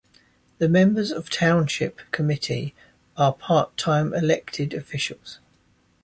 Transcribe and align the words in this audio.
The 0.57 0.67
members 0.67 1.11
of 1.11 1.29
Township 1.29 1.99
Committee 2.09 2.73
are 3.17 3.31
part-time 3.33 4.15
elected 4.15 4.73
officials. 4.73 5.37